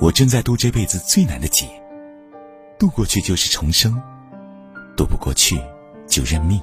[0.00, 1.66] 我正在渡这辈子最难的劫，
[2.78, 4.00] 渡过去就是重生，
[4.96, 5.60] 渡不过去
[6.08, 6.58] 就认命。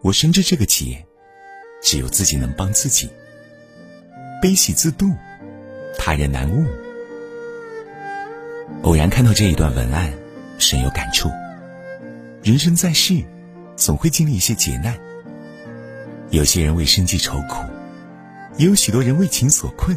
[0.00, 1.04] 我深知这个劫，
[1.82, 3.10] 只有自己能帮自己，
[4.40, 5.12] 悲喜自度，
[5.98, 6.64] 他人难悟。
[8.82, 10.12] 偶然看到这一段文案，
[10.58, 11.28] 深有感触。
[12.40, 13.20] 人生在世，
[13.74, 14.96] 总会经历一些劫难。
[16.30, 17.64] 有些人为生计愁苦，
[18.58, 19.96] 也有许多人为情所困，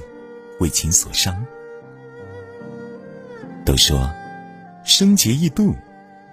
[0.62, 1.36] 为情所伤。
[3.66, 4.10] 都说，
[4.86, 5.76] 生劫易渡，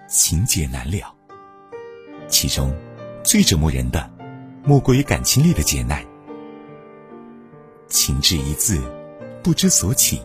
[0.09, 1.15] 情劫难了。
[2.29, 2.73] 其中，
[3.25, 4.09] 最折磨人的，
[4.65, 6.05] 莫过于感情里的劫难。
[7.89, 8.79] 情至一字，
[9.43, 10.21] 不知所起，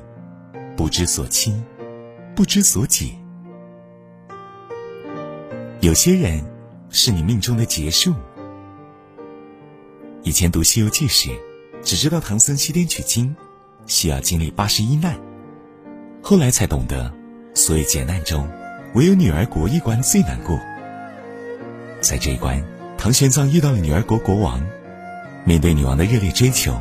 [0.76, 1.64] 不知所期，
[2.36, 3.16] 不知所解。
[5.80, 6.44] 有些人，
[6.90, 8.14] 是你命中的劫数。
[10.24, 11.30] 以前读《西游记》时，
[11.82, 13.34] 只知道唐僧西天取经，
[13.86, 15.16] 需要经历八十一难。
[16.22, 17.14] 后来才懂得，
[17.54, 18.48] 所有劫难中，
[18.94, 20.60] 唯有女儿国一关最难过。
[22.02, 22.64] 在这一关，
[22.98, 24.62] 唐玄奘遇到了女儿国国王，
[25.46, 26.80] 面对女王的热烈追求，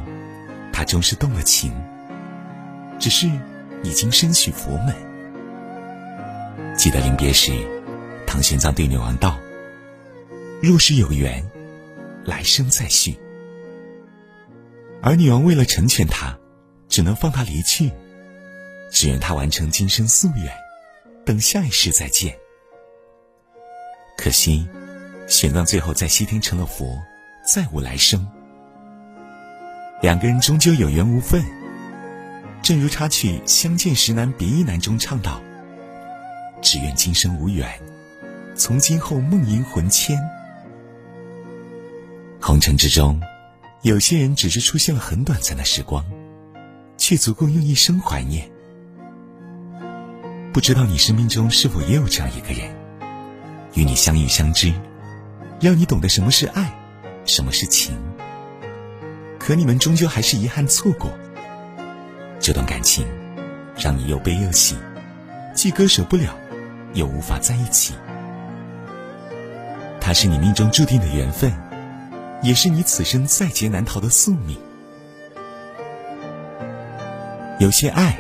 [0.72, 1.72] 他终是动了情。
[2.98, 3.28] 只是，
[3.83, 4.94] 已经身许佛门。
[6.77, 7.53] 记得临别时。
[8.25, 9.39] 唐玄奘对女王道
[10.62, 11.44] ：“若是有缘，
[12.25, 13.14] 来生再续。”
[15.03, 16.39] 而女王为了成全他，
[16.92, 17.90] 只能放他离去，
[18.90, 20.54] 只愿他完成今生夙愿，
[21.24, 22.36] 等下一世再见。
[24.18, 24.68] 可惜，
[25.26, 27.00] 玄奘最后在西天成了佛，
[27.50, 28.28] 再无来生。
[30.02, 31.42] 两个人终究有缘无分，
[32.62, 35.40] 正如插曲《相见时难别亦难》中唱道
[36.60, 37.66] ：“只愿今生无缘。”
[38.54, 40.20] 从今后梦萦魂牵，
[42.38, 43.18] 红尘之中，
[43.80, 46.04] 有些人只是出现了很短暂的时光，
[47.03, 48.48] 却足够用一生怀念。
[50.53, 52.72] 不知道你生命中是否也有这样一个人，
[53.75, 54.72] 与你相遇相知，
[55.60, 56.72] 让你懂得什么是爱，
[57.25, 57.93] 什么是情。
[59.37, 61.10] 可你们终究还是遗憾错过。
[62.38, 63.05] 这段感情，
[63.76, 64.76] 让你又悲又喜，
[65.56, 66.32] 既割舍不了，
[66.94, 67.94] 又无法在一起。
[70.00, 71.53] 他是你命中注定的缘分，
[72.44, 74.56] 也是你此生在劫难逃的宿命。
[77.62, 78.19] 有些爱，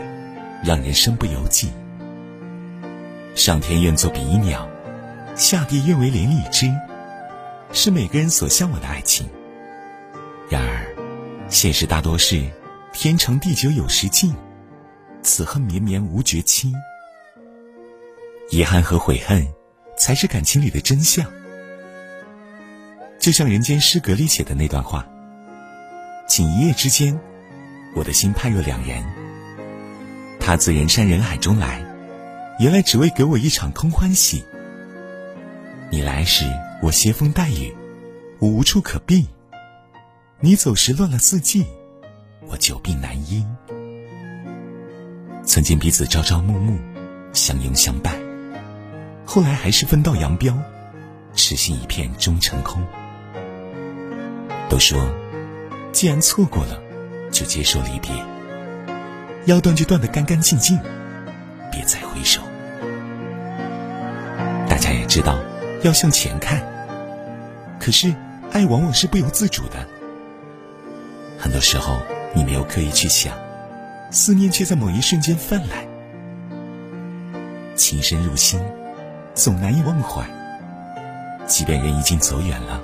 [0.62, 1.72] 让人身不由己。
[3.34, 4.68] 上天愿做比翼鸟，
[5.34, 6.72] 下地愿为连理枝，
[7.72, 9.28] 是每个人所向往的爱情。
[10.48, 10.86] 然而，
[11.48, 12.48] 现实大多是
[12.92, 14.32] 天长地久有时尽，
[15.24, 16.72] 此恨绵绵无绝期。
[18.48, 19.44] 遗憾和悔恨，
[19.98, 21.26] 才是感情里的真相。
[23.18, 25.04] 就像《人间失格》里写的那段话
[26.30, 27.18] ：“仅一夜之间，
[27.96, 29.04] 我的心判若两人。
[30.44, 31.84] 他自人山人海中来，
[32.58, 34.44] 原来只为给我一场空欢喜。
[35.88, 36.44] 你来时，
[36.82, 37.72] 我携风带雨，
[38.40, 39.24] 我无处可避；
[40.40, 41.64] 你走时，乱了四季，
[42.48, 43.46] 我久病难医。
[45.44, 46.76] 曾经彼此朝朝暮暮，
[47.32, 48.20] 相拥相伴，
[49.24, 50.58] 后来还是分道扬镳，
[51.34, 52.84] 痴心一片终成空。”
[54.68, 55.08] 都说，
[55.92, 56.82] 既然错过了，
[57.30, 58.10] 就接受离别。
[59.44, 60.78] 要断就断得干干净净，
[61.70, 62.40] 别再回首。
[64.68, 65.38] 大家也知道，
[65.82, 66.62] 要向前看。
[67.80, 68.14] 可是，
[68.52, 69.86] 爱往往是不由自主的。
[71.38, 71.98] 很多时候，
[72.34, 73.36] 你没有刻意去想，
[74.10, 75.84] 思念却在某一瞬间泛滥。
[77.74, 78.60] 情深入心，
[79.34, 80.24] 总难以忘怀。
[81.46, 82.80] 即便人已经走远了。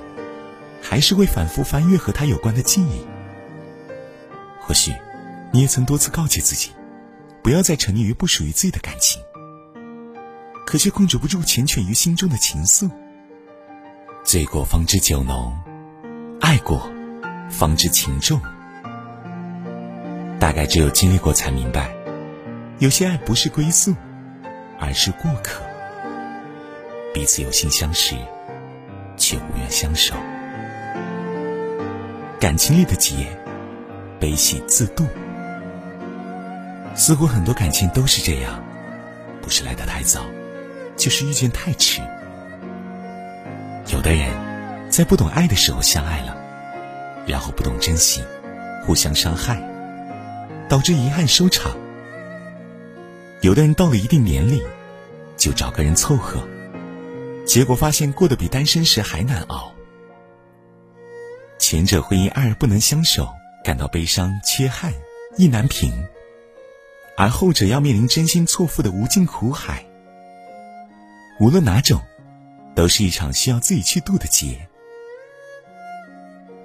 [0.81, 3.05] 还是会反复翻阅和他有关的记忆。
[4.59, 4.93] 或许，
[5.51, 6.71] 你也曾多次告诫自己，
[7.41, 9.21] 不要再沉溺于不属于自己的感情，
[10.65, 12.89] 可却控制不住缱绻于心中的情愫。
[14.23, 15.57] 醉过方知酒浓，
[16.39, 16.87] 爱过
[17.49, 18.39] 方知情重。
[20.39, 21.91] 大概只有经历过才明白，
[22.77, 23.95] 有些爱不是归宿，
[24.79, 25.63] 而是过客。
[27.11, 28.15] 彼此有心相识，
[29.17, 30.13] 却无缘相守。
[32.39, 33.27] 感情里的劫，
[34.19, 35.05] 悲喜自渡。
[36.95, 38.63] 似乎很多感情都是这样，
[39.41, 40.25] 不是来得太早，
[40.97, 42.01] 就是遇见太迟。
[43.91, 44.29] 有的人，
[44.89, 46.37] 在不懂爱的时候相爱了，
[47.25, 48.21] 然后不懂珍惜，
[48.85, 49.61] 互相伤害，
[50.67, 51.75] 导致遗憾收场。
[53.41, 54.61] 有的人到了一定年龄，
[55.37, 56.45] 就找个人凑合，
[57.45, 59.71] 结果发现过得比单身时还难熬。
[61.57, 63.29] 前者会因爱而不能相守，
[63.63, 64.91] 感到悲伤、缺憾、
[65.37, 65.91] 意难平；
[67.19, 69.85] 而后者要面临真心错付的无尽苦海。
[71.37, 72.01] 无论哪种，
[72.73, 74.65] 都是一场需要自己去渡的劫。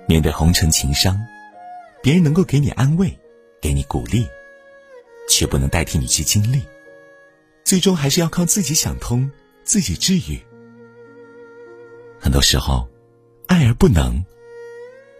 [0.07, 1.21] 面对红尘情伤，
[2.01, 3.19] 别人能够给你安慰，
[3.61, 4.29] 给你鼓励，
[5.29, 6.63] 却不能代替你去经历。
[7.65, 9.29] 最终还是要靠自己想通，
[9.65, 10.41] 自己治愈。
[12.21, 12.89] 很多时候，
[13.49, 14.25] 爱而不能，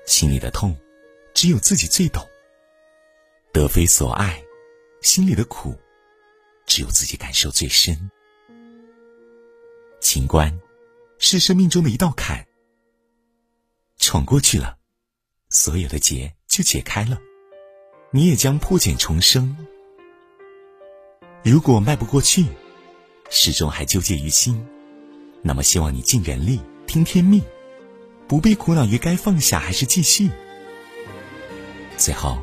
[0.07, 0.77] 心里的痛，
[1.35, 2.25] 只有自己最懂。
[3.53, 4.41] 得非所爱，
[5.05, 5.79] 心里的苦，
[6.65, 8.11] 只有自己感受最深。
[10.01, 10.59] 情关，
[11.19, 12.47] 是生命中的一道坎。
[13.99, 14.79] 闯过去了，
[15.51, 17.21] 所有的结就解开了，
[18.13, 19.55] 你也将破茧重生。
[21.43, 22.47] 如果迈不过去，
[23.29, 24.67] 始终还纠结于心，
[25.43, 27.43] 那么希望你尽人力，听天命，
[28.27, 30.31] 不必苦恼于该放下还是继续。
[31.99, 32.43] 最后，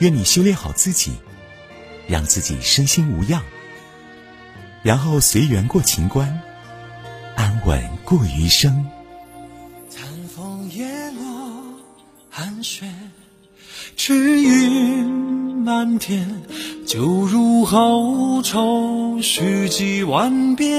[0.00, 1.16] 愿你修炼好自己，
[2.06, 3.42] 让自己身心无恙，
[4.82, 6.40] 然后随缘过情关，
[7.34, 8.86] 安稳过余生。
[12.28, 12.86] 寒雪，
[13.96, 15.06] 赤云
[15.64, 16.42] 满天，
[16.86, 20.70] 酒入喉愁绪几万遍。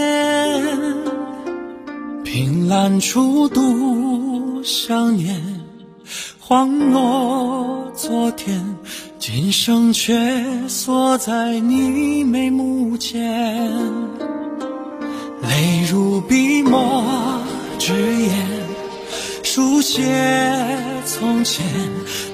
[2.23, 5.41] 凭栏处独想念，
[6.39, 8.63] 恍若昨天，
[9.19, 10.13] 今生却
[10.67, 13.19] 锁在你眉目间。
[15.41, 17.03] 泪如笔墨
[17.79, 18.31] 纸砚，
[19.43, 20.03] 书写。
[21.05, 21.65] 从前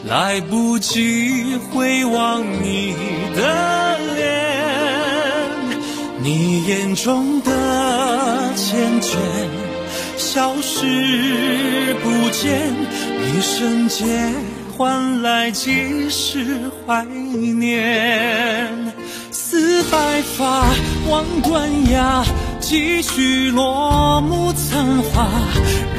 [0.05, 2.93] 来不及回望你
[3.35, 4.25] 的脸，
[6.21, 9.15] 你眼中的缱绻
[10.17, 12.73] 消失不见，
[13.21, 14.33] 一瞬间
[14.75, 18.69] 换来几世怀念。
[19.31, 20.65] 似白发
[21.09, 22.23] 望断崖。
[22.59, 25.27] 几许落幕残花，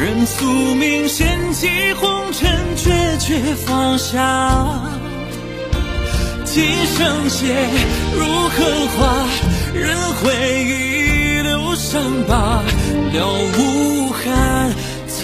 [0.00, 1.69] 任宿命掀起
[2.00, 4.81] 红尘，决绝放下。
[6.43, 6.65] 今
[6.97, 7.55] 生劫
[8.17, 8.65] 如荷
[8.97, 9.29] 花，
[9.75, 10.32] 任回
[10.65, 12.62] 忆留伤疤，
[13.12, 13.19] 了
[13.59, 14.32] 无憾，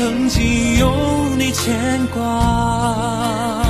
[0.00, 0.90] 曾经有
[1.36, 3.69] 你牵挂。